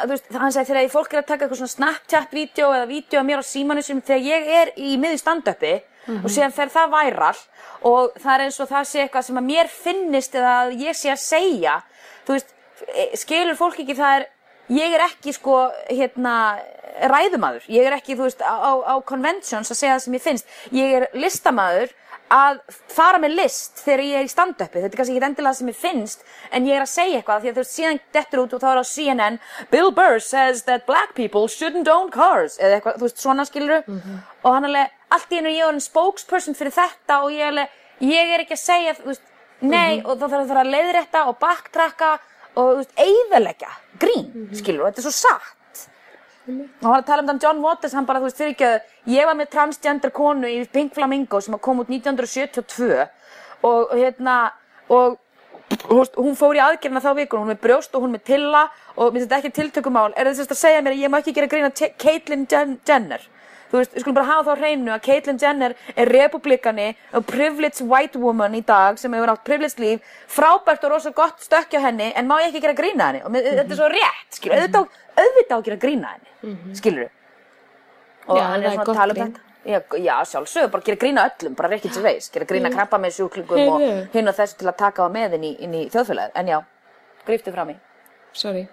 [0.07, 3.42] Veist, hann segi þegar fólk er að taka eitthvað svona Snapchat-vídeó eða vídeo af mér
[3.42, 5.72] á símanu sem þegar ég er í miði stand-upi
[6.20, 7.35] og síðan fer það væral
[7.88, 10.98] og það er eins og það sé eitthvað sem að mér finnist eða að ég
[10.98, 11.74] sé að segja
[12.27, 12.55] þú veist,
[12.89, 14.29] e- skilur fólk ekki það er
[14.75, 15.59] ég er ekki sko
[15.91, 16.37] hérna
[17.11, 20.47] ræðumadur, ég er ekki þú veist á, á- conventions að segja það sem ég finnst.
[20.73, 21.93] Ég er listamaður
[22.35, 25.59] að fara með list þegar ég er í stand-upi þetta er kannski ekki endilega það
[25.59, 26.23] sem ég finnst
[26.57, 28.81] en ég er að segja eitthvað því að þú síðan dettur út og þá er
[28.81, 29.37] á CNN
[29.71, 33.85] Bill Burr says that black people shouldn't own cars eða eitthvað, þú veist, svona skilur
[34.43, 37.69] og hann alveg, allt í einu er ég orðin spokesperson fyrir þetta og ég alveg
[38.09, 39.23] ég er ekki að segja, þú veist,
[39.64, 42.12] nei og þá þarf að fara að leiðrétta og backtracka
[42.55, 43.72] og þú veist, eyðalegja
[44.03, 45.85] grín, skilur, og þetta er svo satt.
[46.44, 48.68] Og hann var að tala um þann John Waters hann bara, þú veist, fyrir ekki
[48.68, 53.05] að ég var með transgender konu í Pink Flamingo sem kom út 1972
[53.64, 54.38] og hérna
[54.92, 55.16] og
[55.88, 58.66] þú veist, hún fór í aðgerðina þá vikun, hún með brjóst og hún með tilla
[58.94, 60.11] og mér finnst þetta ekki tiltökumál.
[60.14, 63.24] Er þetta að segja mér að ég má ekki gera grína Caitlyn Jen Jenner
[63.75, 66.87] þú veist, við skulum bara hafa þá hreinu að Caitlyn Jenner er republikani
[67.19, 70.05] og privileged white woman í dag sem hefur átt privileged líf.
[70.31, 73.25] Frábært og rosa gott stökkja henni en má ég ekki gera grína henni?
[73.27, 76.77] Og mér, þetta er svo rétt, skilur, auðvitað, á- auðvitað á að gera grína henni
[76.79, 77.11] skilur
[78.29, 79.33] og Já, hann er svona að tala um grín.
[79.35, 79.51] þetta.
[79.65, 83.15] Já, já, sjálfsögur, bara gera grína öllum, bara rekkið sér veis, gera grína krabba með
[83.17, 84.09] sjúklingum og Heyrðu.
[84.13, 86.59] hinn og þessu til að taka á með inn í, inn í þjóðfélagið, en já,
[87.27, 87.77] gríftu fram í.
[88.33, 88.67] sorry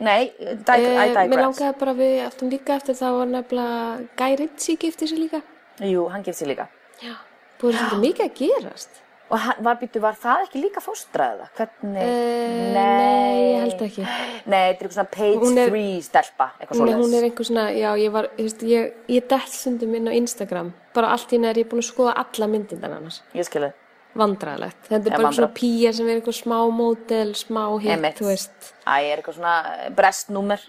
[0.00, 1.42] Nei, dig, I Eh, Mér digress.
[1.60, 5.42] langaði bara við aftur líka eftir það var nefnilega Guy Ritchie gifti sér líka
[5.80, 6.68] Jú, hann gift sér líka.
[7.00, 7.14] Já
[7.60, 11.48] Búið svolítið mikið að gerast Og hann, var, býttu, var það ekki líka fóstraðið?
[11.56, 11.96] Hvernig?
[11.98, 14.04] Eh, nei, ég held ekki.
[14.46, 17.44] Nei, þetta er eitthvað svona page Hún er- 3 stelpa, eitthvað er, hún er einhver
[17.48, 21.32] svona, já, ég var, þú veist, ég, ég dett stundum inn á Instagram, bara allt
[21.34, 23.72] í neður ég er búin að skoða alla myndindan annars, Ég skilu.
[24.16, 24.88] Vandræðalegt.
[24.88, 28.18] Þetta er bara vandræ- svona pýjar sem er eitthvað smá mótel, smá hitt, Einmitt.
[28.20, 28.72] þú veist.
[28.86, 29.54] Æ, er eitthvað svona
[29.96, 30.60] brestnúmer.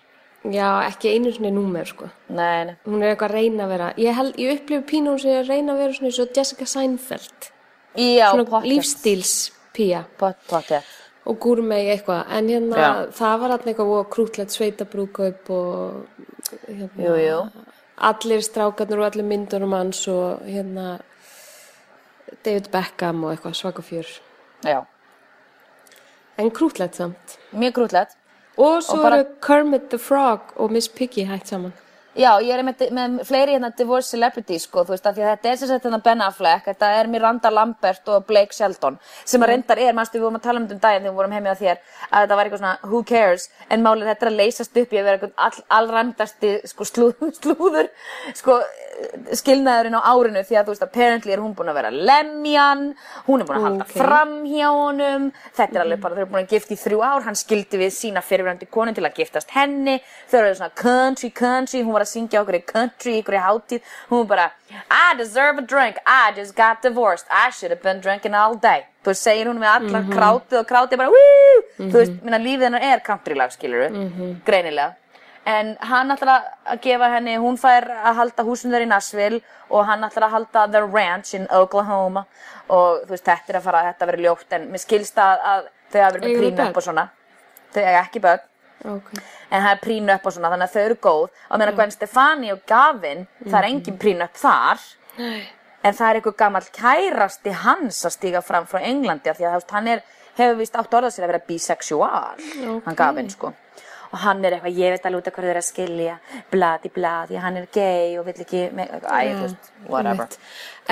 [0.48, 2.10] Já, ekki einu svona númer, sko.
[2.30, 2.76] Nei, nei.
[2.86, 5.44] Hún er eitthvað að reyna að vera, ég held, ég upplifu pínu hún sem er
[5.44, 7.50] að reyna að vera svona eins og Jessica Seinfeld.
[7.98, 8.70] Já, svona pottþétt.
[8.72, 10.84] lífstílspía Pott, pottið.
[11.26, 13.08] og gúrmei eitthvað en hérna Já.
[13.12, 16.06] það var alltaf eitthvað og krútlegt sveitabrúkaup og
[16.68, 17.52] hérna, Jú, jú.
[17.98, 21.00] allir strákarnir og allir myndunum hans og hérna
[22.44, 24.08] David Beckham og eitthvað svaka fjör.
[24.64, 24.86] Já,
[26.38, 27.38] en krútlegt samt.
[27.54, 28.16] Mjög grútlegt.
[28.58, 31.74] og svo Og bara- eru Kermit the Frog og Miss Piggy hægt saman.
[32.18, 35.38] Já, ég er með, með fleiri hérna divorce celebrities, sko, þú veist, af því að
[35.38, 39.40] þetta er sem sagt hérna Ben Affleck, þetta er Miranda Lambert og Blake Shelton, sem
[39.42, 41.32] að reyndar er, mannstu, við vorum að tala um þetta um daginn þegar við vorum
[41.32, 41.78] heimið á þér,
[42.12, 44.98] að þetta var eitthvað svona, who cares, en málið þetta er að leysast upp í
[44.98, 47.90] að vera eitthvað all, allræmdasti, sko, slú, slúður,
[48.34, 48.58] sko,
[49.38, 52.84] skilnaðurinn á árinu, því að þú veist, apparently er hún búin að vera lemjan,
[53.28, 53.94] hún er búin að halda Ok.
[54.00, 57.22] fram hjá honum, þetta er alveg bara, þau eru búin að gifta í þrjú ár,
[57.28, 60.00] hann skildi við sína fyrirvændi konu til að giftast henni,
[60.32, 63.82] þau eru svona country, country, hún var að syngja okkur í country, ykkur í hátíð,
[64.10, 64.52] hún var bara,
[64.92, 68.86] I deserve a drink, I just got divorced, I should have been drinking all day.
[69.06, 72.66] Þú veist, segir hún við allar krátið og krátið bara, woo, þú veist, minna lífið
[72.68, 73.88] hennar er countrylag, skilur
[74.44, 74.96] greinilega.
[75.48, 79.38] En hann ætlar að gefa henni, hún fær að halda húsum þeir í Nashville
[79.72, 82.26] og hann ætlar að halda The Ranch in Oklahoma
[82.68, 85.70] og þú veist, þetta er að fara, þetta verður ljótt en mér skilst að, að
[85.94, 87.06] þau hafa verið með prínu upp og svona.
[87.72, 88.44] Þau eiga ekki börn,
[88.92, 89.22] okay.
[89.48, 91.24] en það er prínu upp og svona, þannig að þau eru góð.
[91.48, 94.84] Og meðan Gwen Stefani og Gavin, það er engin prínu upp þar,
[95.22, 99.72] en það er einhver gammal kærasti hans að stíga fram frá Englandi af því að
[99.78, 100.04] hann er,
[100.42, 102.44] hefur vist átt orðað sér að vera bisexual,
[102.84, 103.54] hann Gavin sko.
[104.14, 106.18] Og hann er eitthvað, ég veit alveg út af hverju þeir að skilja,
[106.52, 110.28] bladi bladi, hann er gay og vill ekki, æ, veist, whatever.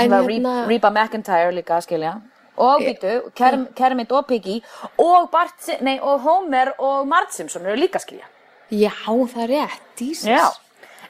[0.03, 0.21] hérna-
[0.67, 2.21] Reba McIntyre líka að skilja.
[2.57, 4.61] Og býtu, Kerm, Kermit og Piggy
[4.97, 8.25] og Bart, nei, og Homer og Mart Simpson eru líka að skilja.
[8.71, 10.27] já, það er rétt, Jesus.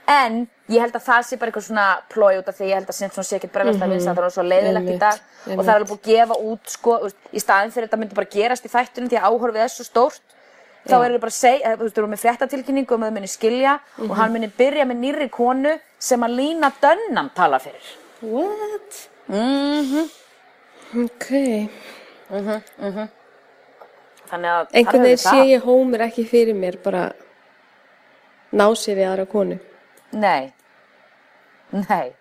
[0.08, 2.88] En ég held að það sé bara eitthvað svona plói út af því ég held
[2.90, 5.20] að Simpson sé ekkert bregðast að vinsa það er svo leiðilegt í dag.
[5.48, 6.98] Og það er alveg búið að gefa út sko,
[7.34, 10.35] í staðin fyrir þetta myndi bara gerast í þættunum því að áhorfið er svo stórt
[10.86, 13.14] þá er það bara að segja, þú veist, þú erum með fréttatilkynningu um að þau
[13.18, 14.10] muni skilja Mhm.
[14.12, 17.86] og hann muni byrja með nýrri konu sem að Lína Dönnam tala fyrir
[18.22, 19.10] what?
[19.28, 20.10] Mhm.
[21.06, 21.30] ok
[24.30, 25.50] Þannig að einhvern veginn sé það.
[25.54, 27.12] ég Homer ekki fyrir mér bara
[28.54, 29.60] ná sér við aðra konu
[30.16, 30.54] Nei,
[31.74, 32.14] nei,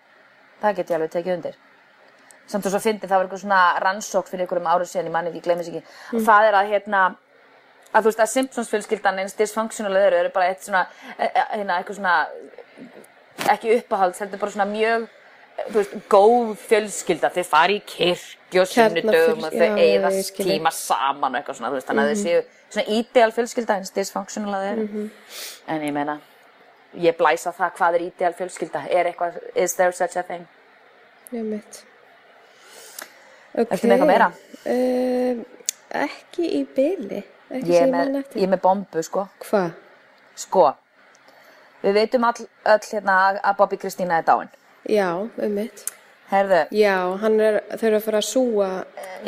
[0.61, 1.53] það get ég alveg tekið undir.
[2.47, 5.29] Samt og svo fyndi það var eitthvað svona rannsók fyrir einhverjum árið síðan, ég manni
[5.31, 5.81] ekki, ég gleymis ekki.
[6.13, 7.03] Og það er að hérna,
[7.95, 10.85] að þú veist að Simpsons fjölskyldan eins dysfunctional eru, eru bara eitt svona,
[11.17, 12.15] eh, eh, hérna, eitthvað svona,
[13.55, 15.07] ekki uppáhalds, heldur bara svona mjög,
[15.69, 17.31] þú veist, góð fjölskylda.
[17.31, 20.45] Þau fari í kirkju og sunnudögum og þau Kjarnafjölsky- já, eigða já, ég skil.
[20.51, 23.91] tíma saman og eitthvað svona, þú veist, þannig að þau séu svona ideal fjölskylda eins
[23.95, 25.09] dysfunctional að eru.
[25.67, 26.19] En ég meina,
[26.95, 30.45] ég blæsa það hvað er ideal fjölskylda er eitthvað, is there such a thing
[31.33, 31.81] ég mitt
[33.55, 34.27] ok Ertu með eitthvað meira?
[34.71, 35.45] um,
[36.05, 39.27] ekki í byli ég er með, ég er með bombu sko.
[39.45, 39.73] Hvað?
[40.35, 40.69] sko,
[41.83, 44.51] við veitum all, öll hérna að Bobby Kristína er dáin.
[44.91, 45.85] Já, um mitt
[46.25, 48.67] herðu, já, hann er, þau eru að fara að súa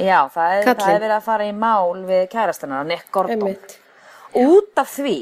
[0.02, 3.44] já, það er, það er verið að fara í mál við kærastana, Nick Gordon.
[3.44, 3.76] Um mitt
[4.38, 5.18] út af því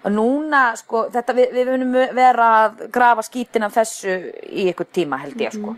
[0.00, 4.16] og núna, sko, þetta við, við munum vera að grafa skítin af þessu
[4.48, 5.76] í ykkur tíma held ég, sko.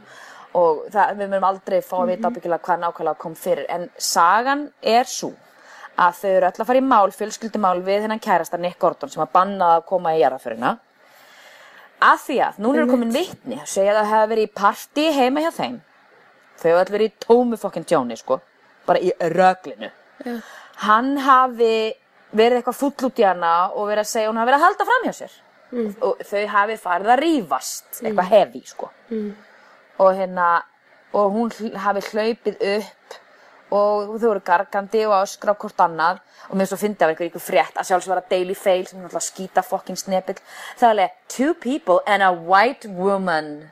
[0.59, 4.69] Og það, við munum aldrei fá að vita ábyggilega hvað nákvæmlega kom fyrir en sagan
[4.79, 5.33] er svo
[6.01, 9.23] að þau eru öll að fara í mál, fjölskyldumál við hennan kærasta Nick Gordon sem
[9.23, 10.77] að banna að koma í jarðaförina
[12.03, 15.05] að því að núna eru komin vitni að segja að það hefði verið í partí
[15.15, 15.77] heima hjá þeim.
[16.59, 18.41] Þau hefur öll verið í tómu fokkin tjóni sko,
[18.89, 19.91] bara í röglinu.
[20.23, 20.37] Já.
[20.87, 21.95] hann hafi
[22.31, 24.67] verið eitthvað full út í hana og verið að segja að hún hafi verið að
[24.67, 25.39] halda fram hjá sér.
[26.05, 28.91] Og þau hafi farið að rífast eitthvað hefi sko.
[29.11, 29.33] Mm.
[29.99, 30.47] og hérna
[31.13, 33.17] og hún hafi hlaupið upp
[33.73, 36.21] og þau voru gargandi og öskra á hvort annað.
[36.51, 39.29] Og mér svo fyndi af einhver ykkur frétt að sjálfsvara Daily Fail sem er náttúrulega
[39.29, 40.41] skýta fokkin snepill.
[40.77, 43.71] Það er alveg two people and a white woman.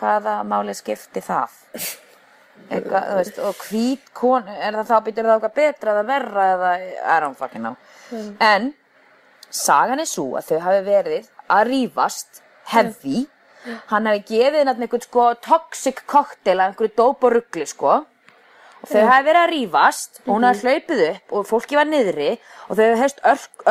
[0.00, 1.54] Hvaða máli skipti það?
[2.68, 6.46] Eitthvað, þú veist, og hvít kon er það þá býtur það okkar betra eða verra
[6.52, 7.76] eða, I don't fucking know.
[8.42, 8.72] En
[9.52, 12.42] sagan er svo að þau hafi verið að rífast
[12.72, 13.26] heavy.
[13.90, 18.00] Hann hafi gefið henni einhvern sko toxic cocktail einhverju dóp og ruggli sko
[18.90, 22.30] þau hafi verið að rífast og hún hafi hlaupið upp og fólki var niðri
[22.68, 23.20] og þau hafi heist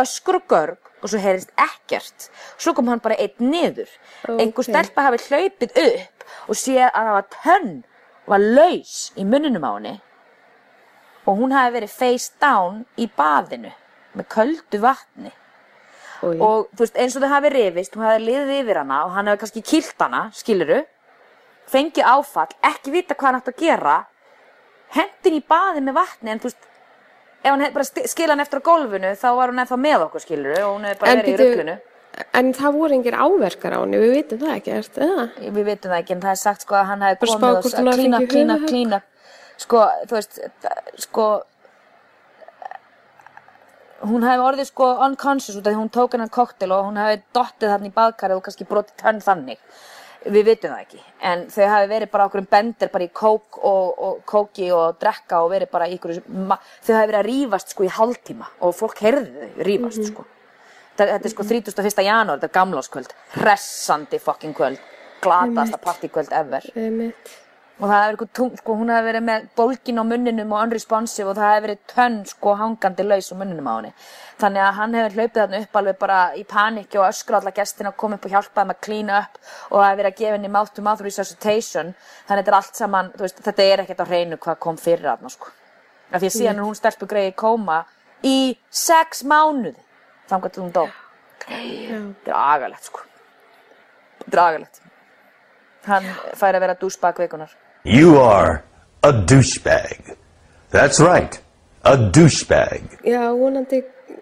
[0.02, 2.30] öskur og görg og svo heyrist ekkert.
[2.62, 3.90] Svo kom hann bara einn niður.
[4.30, 4.70] Einhver Ok.
[4.70, 7.84] stelpa hafi hlaupið upp og sé að það var tönn
[8.28, 9.96] var laus í munninum á henni.
[11.26, 13.74] Og hún hafi verið face down í baðinu
[14.16, 15.32] með köldu vatni.
[16.22, 16.38] Oj.
[16.38, 19.26] og þú veist eins og þau hafi rifist hún hafi liðið yfir hana og hann
[19.26, 20.84] hafi kannski kýlt hana skiluru,
[21.66, 23.96] fengið áfall ekki vita hvað hann átt að gera
[24.98, 26.68] hendin í baði með vatni en þú veist
[27.42, 30.60] ef hann bara skilað hann eftir á gólfinu þá var hún ennþá með okkur skilur
[30.62, 31.78] og hún hefði bara En verið í rugglinu
[32.36, 35.24] En það voru engir áverkar á henni, við vitum það ekki, erst, eða?
[35.40, 37.96] við vitum það ekki en það er sagt sko að hann hefði komið og hafi
[37.96, 39.00] klína, klína, klína.
[39.62, 40.42] Sko, þú veist
[41.06, 41.28] sko
[44.10, 47.22] hún hefði orðið sko unconscious út af því hún tók hennar koktel og hún hefði
[47.38, 49.64] dottið þarna í baðkarið og kannski brotið tönn þannig
[50.26, 51.02] við vitum það ekki.
[51.32, 55.00] En þau hafi verið bara okkur um bendir bara í kók og, og kóki og
[55.02, 58.52] drekka og verið bara í ykkur þau hafi verið að rífast sko í hálftíma.
[58.62, 60.28] Og fólk heyrði þau rífast sko.
[60.92, 62.04] Þetta, þetta er sko 31.
[62.06, 63.16] janúar, þetta er gamláskvöld.
[63.40, 64.82] Hressandi fucking kvöld.
[65.22, 66.66] Glatasta partykvöld ever.
[66.76, 67.41] Einmitt.
[67.82, 71.32] Og það hefur eitthvað tung, sko, hún hefur verið með bólgin á munninum og unresponsive
[71.32, 73.90] og það hefur verið tönn sko hangandi laus á munninum á henni.
[74.42, 77.90] Þannig að hann hefur hlaupið þarna upp alveg bara í panikki og öskra alla gestina
[77.90, 80.36] og komið upp og hjálpaði með að klína upp og það hefur verið að gefa
[80.38, 81.88] henni mouth to mouth resuscitation.
[82.28, 85.10] Þannig að þetta er allt saman, veist, þetta er ekkert á hreinu hvað kom fyrir
[85.10, 85.50] þarna sko.
[86.12, 87.80] Af því að síðan er hún stelpu greið í kóma
[88.22, 88.38] í
[88.70, 89.74] sex mánuði
[90.30, 90.86] þannig að hún dó.
[91.42, 92.30] Þetta
[97.86, 98.64] að You are
[99.04, 100.16] a douchebag.
[100.72, 101.42] That's right,
[101.84, 103.00] a douchebag.
[103.04, 103.82] Já, vonandi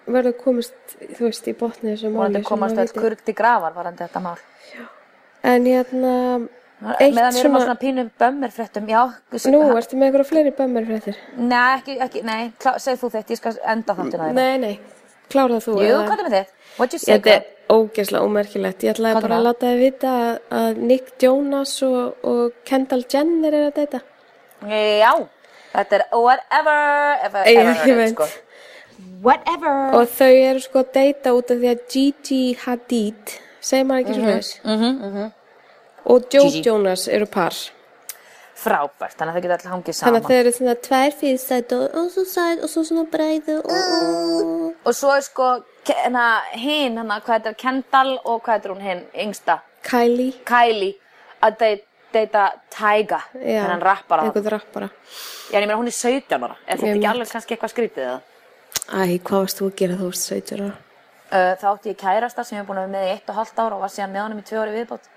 [0.10, 0.74] verður komist,
[1.18, 2.16] þú veist, í botni þessu máli.
[2.18, 4.38] vonandi komast kurl til grafar varandi þetta mál
[5.44, 6.14] En hérna,
[7.00, 9.04] eitt meðan við erum á svona, pínu bömmir fréttum já,
[9.54, 11.20] nú, ertu með einhverja fleiri bömmir fréttir?
[11.38, 14.74] nei, ekki, ekki, nei, segð þú þetta ég skal enda þáttina þér Nei, nei,
[15.32, 15.78] klárað þú.
[15.86, 16.52] jú, hvað er með þitt?
[16.80, 17.38] what you say, Þetta
[17.70, 18.84] ógeðslega ómerkilegt.
[18.84, 20.30] Ég ætlaði Hvað bara að láta þið vita að,
[20.60, 24.02] að Nick Jonas og, og Kendall Jenner er að deyta.
[24.70, 25.12] já,
[25.74, 28.14] þetta er whatever ever, ever veit.
[28.16, 28.30] sko.
[29.24, 34.06] whatever Og þau eru sko að deyta út af því að Gigi Hadid, segir maður
[34.06, 35.28] ekki svona þess, mhm,
[36.10, 36.64] og Joe Gigi.
[36.68, 37.56] Jonas eru par.
[38.60, 41.76] Frábært, þannig að þau geta allir hangið Þannig saman að þau eru svona tvær fyrirstætt
[41.78, 45.50] og, og svo sæt og svo svona breiðu og, og, og svo er sko
[45.90, 46.26] hana,
[46.60, 50.34] hinn, hana, hvað heitir Kendall og hvað heitir hún hinn, yngsta Kylie.
[50.48, 50.96] Kylie
[51.46, 54.90] að dey- deyta Tyga Já, þennan rappara rappara.
[55.50, 56.56] Já, en ég meina hún er 17 ára.
[56.66, 58.20] Er þetta ekki alveg kannski eitthvað skrítið eða?
[58.90, 60.78] Æ, hvað varst þú að gera þú varst 17 ára?
[61.30, 63.38] Uh, þá átti ég kærasta sem ég hef búin að vera með í eitt og
[63.38, 65.10] hálft ára og var síðan með honum í tvö ári viðbót.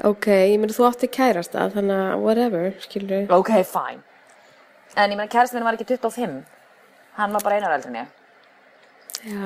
[0.00, 4.00] Ok, ég meina þú átti kærasta, þannig að whatever, skilur Ok, fine.
[4.96, 6.40] En ég meina kærasta minn var ekki 25.
[7.18, 8.18] Hann var bara einar eldri en ég.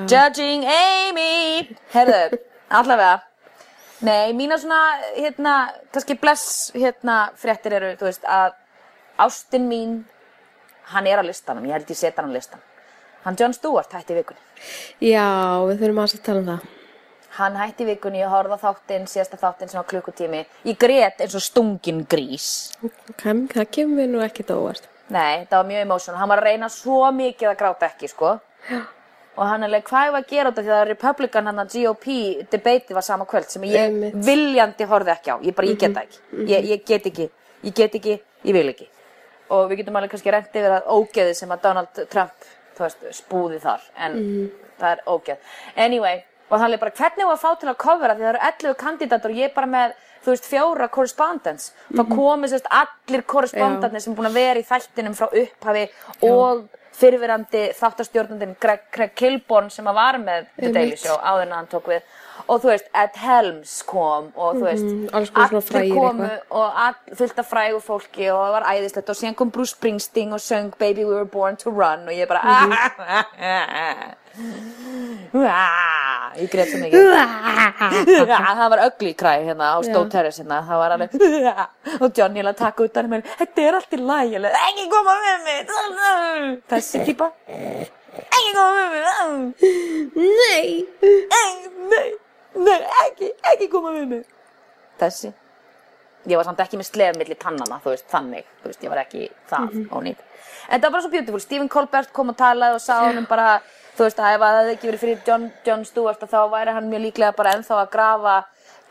[0.09, 1.75] Judging Amy!
[1.93, 2.39] Herðu,
[2.73, 3.19] allavega.
[4.07, 4.79] Nei, mína svona,
[5.17, 5.57] hérna,
[5.93, 8.55] kannski bless, hérna, fréttir eru, þú veist, að
[9.25, 9.99] ástin mín,
[10.93, 12.63] hann er á listanum, ég held ég setja hann á listan.
[13.25, 14.41] Hann John Stewart hætti vikunni.
[15.03, 15.27] Já,
[15.67, 16.76] við þurfum að tala um það.
[17.37, 20.39] Hann hætti vikunni, horfði á þáttinn, síðasta þáttinn sem var klukkutími.
[20.65, 22.47] Ég grét eins og stungin grís.
[22.83, 23.23] Ok,
[23.53, 24.87] það kemur mér nú ekkert á óvart.
[25.13, 26.19] Nei, það var mjög emotional.
[26.19, 28.31] Hann var að reyna svo mikið að gráta ekki, sko.
[29.37, 31.75] Og hann er leik, hvað ég var að gera af því að Republican hann að
[31.77, 32.05] GOP
[32.49, 34.15] debate var sama kvöld sem ég Einmitt.
[34.25, 35.37] viljandi horfði ekki á.
[35.45, 36.21] Ég bara, ég get það ekki.
[36.49, 37.27] Ég, ég get ekki,
[37.67, 38.15] ég get ekki,
[38.49, 38.87] ég vil ekki.
[39.53, 43.05] Og við getum alveg kannski reyndi yfir að ógeði sem að Donald Trump, þú veist,
[43.21, 43.85] spúði þar.
[44.07, 44.17] En
[44.81, 45.53] það er ógeð.
[45.85, 48.15] Anyway, og hann er bara, hvernig var að fá til að covera?
[48.15, 51.71] Því það eru 11 kandidatur og ég er bara með, þú veist, fjóra correspondence.
[51.93, 55.85] Þá komið sérst allir correspondentarnir sem er búin að vera í þættinum frá upphafi
[56.31, 60.95] og fyrirverandi þáttastjórnandinn Greg, Greg Kilborn sem að var með The Daily.
[60.97, 62.01] Show áður en hann tók við.
[62.47, 66.95] Og þú veist, Ed Helms kom og þú veist, Mhm, svona frægir komu og all,
[67.15, 69.09] fullt af frægu fólki og það var æðislegt.
[69.09, 72.27] Og síðan kom Bruce Springsteen og söng Baby We Were Born to Run og ég
[72.27, 74.15] bara Ah,
[76.37, 77.09] ég greið svo mikið
[78.57, 80.59] það var ugly cry hérna á Stowe Terrace hérna.
[80.67, 81.09] Það var alveg
[82.01, 85.17] og Johnny alveg að taka utan um mér þetta er allt í lagi ekki koma
[85.23, 85.73] með mig.
[86.71, 87.31] Þessi típa.
[88.27, 89.03] Ekki koma með mig.
[90.15, 90.69] Nei!
[91.41, 91.51] Ei,
[91.91, 92.07] nei,
[92.67, 94.23] nei, ekki, ekki koma með mig.
[95.01, 95.33] Þessi.
[96.27, 99.03] Ég var samt ekki með slef milli tannana þú veist, þannig, þú veist, ég var
[99.05, 100.23] ekki það ónýtt
[100.67, 103.47] en það var bara svo beautiful, Stephen Colbert kom og talaði og sagði honum bara
[103.97, 107.03] þú veist, ef það hefði ekki verið fyrir John, John Stewart þá væri hann mjög
[107.07, 108.37] líklega bara ennþá að grafa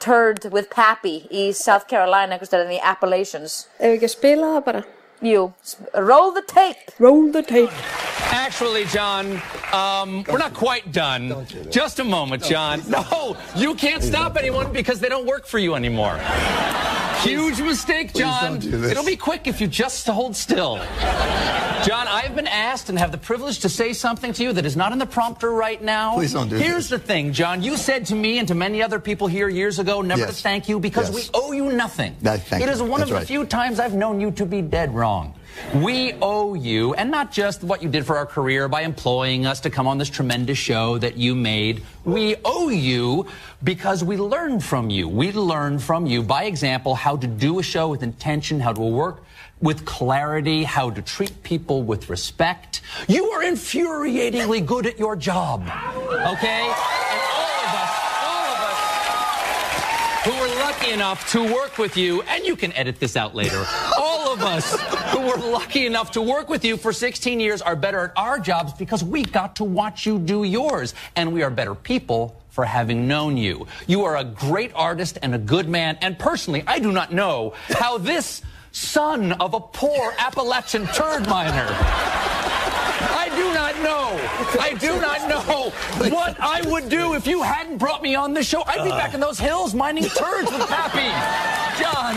[0.03, 4.53] Turd with Pappy í South Carolina, einhvers stöðin í Appalachians Ef við ekki að spila
[4.57, 4.83] það bara.
[5.23, 5.53] Jú,
[5.95, 7.71] roll the tape Roll the tape.
[8.33, 9.41] Actually, John,
[9.73, 11.47] um, we're not quite done.
[11.71, 12.83] Just a moment, John.
[12.89, 16.19] No, you can't stop anyone because they don't work for you anymore.
[17.21, 18.53] Huge mistake, John.
[18.53, 18.91] don't do this.
[18.93, 20.77] It'll be quick if you just hold still.
[21.85, 24.77] John, I've been asked and have the privilege to say something to you that is
[24.77, 26.15] not in the prompter right now.
[26.15, 27.01] Please don't do Here's this.
[27.01, 27.63] the thing, John.
[27.63, 30.37] You said to me and to many other people here years ago never Yes.
[30.37, 31.31] to thank you because Yes.
[31.33, 32.17] we owe you nothing.
[32.23, 32.73] That- thank it you.
[32.73, 35.06] is one That's of the few times I've known you to be dead wrong.
[35.75, 39.61] We owe you, and not just what you did for our career by employing us
[39.61, 41.83] to come on this tremendous show that you made.
[42.05, 43.27] We owe you
[43.63, 45.09] because we learned from you.
[45.09, 48.83] We learned from you, by example, how to do a show with intention, how to
[48.83, 49.23] work
[49.61, 52.83] with clarity, how to treat people with respect.
[53.09, 55.63] You are infuriatingly good at your job.
[55.63, 56.63] Okay?
[56.63, 62.23] And all of us, all of us who were lucky enough to work with you,
[62.23, 63.65] and you can edit this out later.
[63.99, 64.79] All of us
[65.13, 68.39] who were lucky enough to work with you for 16 years are better at our
[68.39, 70.95] jobs because we got to watch you do yours.
[71.15, 73.67] And we are better people for having known you.
[73.87, 75.99] You are a great artist and a good man.
[76.03, 81.67] And personally, I do not know how this son of a poor Appalachian turd miner
[83.09, 84.61] I do not know.
[84.61, 85.71] I do not know
[86.11, 88.63] what I would do if you hadn't brought me on this show.
[88.67, 91.83] I'd be back in those hills mining turds with Pappy.
[91.83, 92.17] John,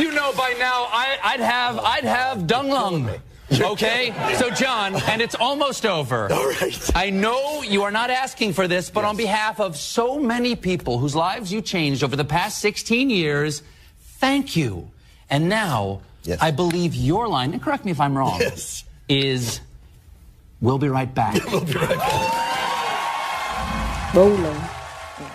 [0.00, 3.10] you know by now I, I'd have I'd have dung lung.
[3.50, 6.30] Okay, so John, and it's almost over.
[6.30, 6.90] All right.
[6.94, 10.98] I know you are not asking for this, but on behalf of so many people
[10.98, 13.62] whose lives you changed over the past 16 years,
[14.18, 14.90] thank you.
[15.30, 16.38] And now, Yes.
[16.42, 18.84] I believe your line, and correct me if I'm wrong, Yes.
[19.08, 19.60] is
[20.62, 21.34] we'll be right back.
[24.14, 24.60] Rolling.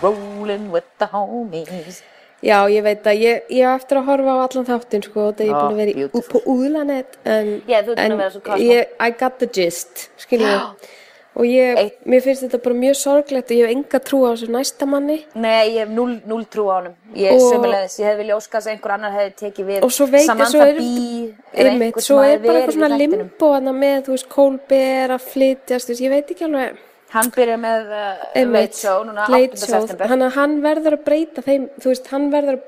[0.02, 2.02] Rolling with the homies.
[2.44, 5.46] Já, ég veit að ég, ég á eftir að horfa á allan þáttinn sko, þetta
[5.46, 6.20] ég er búin að vera í, beautiful.
[6.20, 8.66] upp á úðlanet en, að en vera svo cosmo.
[8.68, 10.90] ég, I got the gist, skiljum við
[11.34, 14.30] og ég, Eitt- mér finnst þetta bara mjög sorglegt og ég hef enga trú á
[14.34, 16.94] þessu næsta manni Nei, ég hef null, null trú á honum.
[17.14, 20.28] Ég ég hef viljað óska þess að einhver annar hefði tekið við og svo veit
[20.28, 25.28] ég, svo er einmitt, svo er bara eitthvað svona limbo með, þú veist, Kolber að
[25.34, 26.82] flytjast, veist, ég veit ekki alveg
[27.14, 29.34] Hann byrjar með uh, Late Show núna 8.
[29.34, 30.08] Late Show, september.
[30.10, 32.58] hann, hann verður að breyta þeim, þú veist, hann verður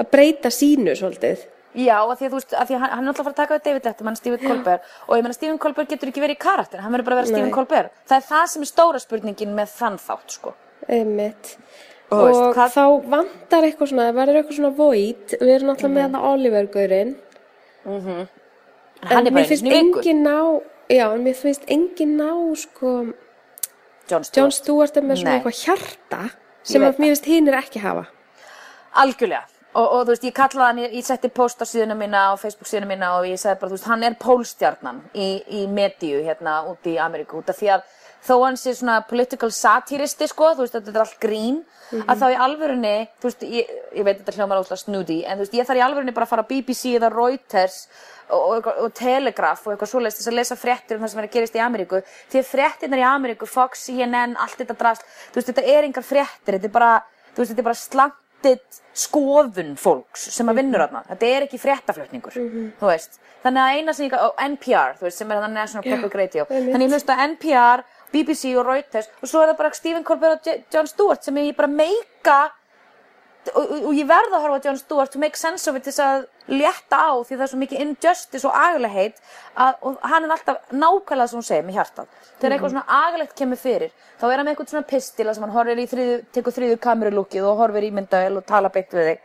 [0.00, 3.04] að breyta sínu svolítið Já, af því að þú veist, af því að hann, hann
[3.04, 5.58] er alltaf að fara að taka við David Letterman, Stephen Colbert og ég meina Stephen
[5.62, 7.54] Colbert getur ekki verið í karakter, hann verður bara að vera Stephen Nei.
[7.54, 7.92] Colbert.
[8.10, 10.54] Það er það sem er stóra spurningin með þann þátt, sko.
[10.88, 11.52] Einmitt.
[12.10, 15.90] Og Og, hvað- þá vantar eitthvað svona, það verður eitthvað svona void, við erum alltaf
[15.94, 17.14] með þarna Oliver-gaurinn.
[17.86, 18.26] En
[19.06, 20.36] hann er bara mér finnst engin ná,
[20.90, 22.90] já, en mér finnst engin ná, sko,
[24.10, 24.36] John Stewart.
[24.36, 25.38] John Stewart er með svona Nei.
[25.38, 26.20] eitthvað hjarta
[26.66, 28.08] sem mér finnst hinir ekki hafa.
[29.00, 29.44] Algjörlega.
[29.70, 32.40] Og, og þú veist, ég kallaði hann, ég, ég setti post á síðuna mína, á
[32.40, 36.24] Facebook síðuna mína og ég sagði bara, þú veist, hann er pólstjarnan í, í medíu
[36.26, 37.84] hérna úti í Ameríku, út af því að
[38.26, 41.60] þó hann sé svona political satiristi, sko, þú veist, þetta er allt grín,
[42.02, 45.46] að þá í alvörunni, þú veist, ég, ég veit þetta hljómar óslega snúdi, en þú
[45.46, 47.76] veist, ég þarf í alvörunni bara að fara á BBC eða Reuters
[48.26, 51.28] og, og, og Telegraph og eitthvað svoleiðis þess að lesa fréttir um það sem er
[51.28, 52.02] að gerast í Ameríku,
[52.34, 56.06] því að fréttirnar í Ameríku, Fox, CNN, allt þetta drast, þú veist, þetta er engar
[56.06, 56.92] fréttir, þetta er bara,
[57.32, 61.02] þú veist, þetta er bara slant slantit skoðun fólks sem að vinnur þarna.
[61.08, 62.32] Þetta er ekki fréttaflutningur,
[62.80, 63.18] þú veist.
[63.44, 66.44] Þannig að eina sem ég, og NPR, þú veist, sem er þannig National Public Radio.
[66.50, 70.46] Þannig ég hlusta NPR, BBC og Reuters og svo er það bara Stephen Colbert og
[70.50, 72.38] J- Jon Stewart sem ég bara meika
[73.48, 75.94] og, og, ég verð að horfa á Jon Stewart to make sense of it til
[75.94, 79.20] þess að létta á því það er svo mikið injustice og agalegheit
[79.54, 82.10] að, og hann er alltaf nákvæmlega sem hún segir með hjartað.
[82.40, 85.54] Þegar eitthvað svona agalegt kemur fyrir þá er hann með eitthvað svona pistila sem hann
[85.56, 89.24] horfir í þriðu, tekur þriðu kamerulúkið og horfir í myndavel og tala beint við þig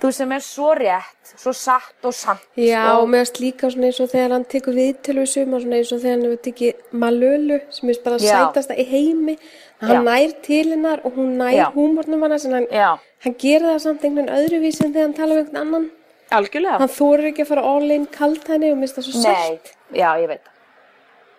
[0.00, 3.70] þú veist sem er svo rétt, svo satt og sant Já, og, og finnst líka
[3.72, 6.42] svona eins og þegar hann tekur viðtölu við suma, svona eins og þegar hann hefur
[6.46, 9.36] tekið Malölu, sem er bara sætasta í heimi,
[9.80, 10.08] að hann Já.
[10.10, 14.84] nær til hennar og hún nær húmornum hann, hann, hann gerir það samt einhvern öðruvísi
[14.84, 15.88] en þegar hann tala um einhvern annan.
[16.36, 19.74] algjörlega Hann þorir ekki að fara all in kalt henni og það svo Nei, sætt.
[19.94, 20.54] já ég veit það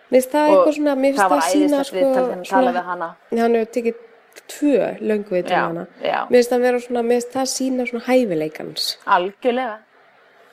[0.08, 2.44] Mér finnst það eitthvað svona, mér finnst það það, var sína æðislegt viðtal þegar hann
[2.48, 3.08] talaði við hana.
[3.28, 3.98] Hann hefur tekið
[4.46, 5.86] tvö löngu við til Já, hana.
[6.02, 8.98] Mér finnst það vera svona, mér finnst það sína svona hæfileikans.
[9.06, 9.78] algjörlega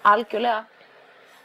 [0.05, 0.63] algjörlega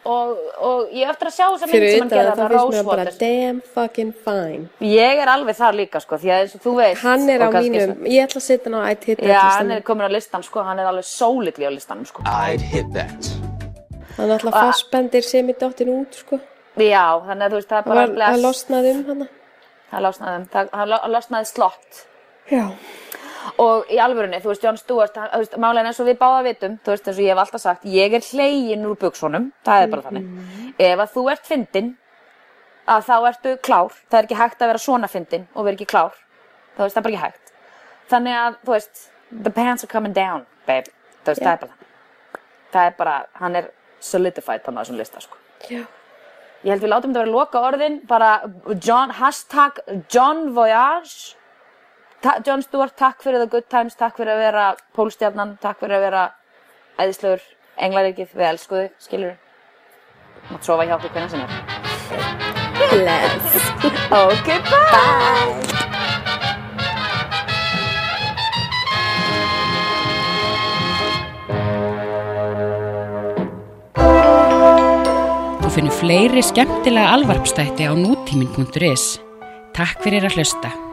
[0.05, 0.31] og,
[0.65, 2.77] og ég eftir að sjá þessa mynd Fyrir sem hann gerði það, þá þarna, finnst
[2.77, 4.63] mér bara Rosewater damn fucking fine.
[4.81, 7.49] ég er alveg þar líka sko því að eins og þú veist Hann er á
[7.57, 10.43] mínum, ég ætla að setja hann á ætt hitt Já, hann er komin á listan
[10.47, 12.25] sko, hann er alveg sólitli á listanum sko.
[12.25, 13.29] I'd hit that.
[14.17, 16.41] Hann er alltaf fastbendir sem í dottin út, sko.
[16.81, 19.29] Já, þannig að þú veist, það er Það bara var að losnaði um hann.
[19.91, 22.01] Það losnaði, um- það, losnaði slott.
[22.51, 22.65] Já.
[23.61, 27.09] Og í alvörunni, þú veist, þú veist, málega eins og við báða vitum, þú veist,
[27.09, 30.27] eins og ég hef alltaf sagt, ég er hlegin úr buksonum, það er bara þannig.
[30.81, 31.91] Ef að þú ert fyndin,
[32.91, 35.89] að þá ertu klár, það er ekki hægt að vera svona fyndin og vera ekki
[35.93, 36.17] klár,
[36.77, 37.53] þú veist, það er bara ekki hægt.
[38.11, 40.93] Þannig að, þú veist, the pants are coming down, babe,
[41.25, 41.87] þú veist, það er bara það.
[42.71, 43.71] Það er bara, hann er
[44.01, 45.41] solidified þannig á þessum lista, sko.
[45.71, 45.83] Já.
[46.61, 48.33] Ég held við látum þetta vera loka orðin, bara
[48.85, 49.81] John, hashtag
[50.13, 51.37] John Voyage,
[52.21, 54.65] John Stewart, takk fyrir The Good Times, takk fyrir að vera
[54.97, 56.25] Pólstjarnan, takk fyrir að vera
[57.01, 57.47] æðislefur,
[57.81, 59.39] englaríkið, við elskuðu, skilur.
[60.51, 61.49] Mátt sofa hjá okkur hvernig sem er.
[63.01, 63.71] Let's.
[64.11, 64.83] Ok, bye.
[64.93, 65.71] bye.
[75.61, 79.09] Þú finnir fleiri skemmtilega alvarpstætti á nútímin.is.
[79.73, 80.90] Takk fyrir að hlusta.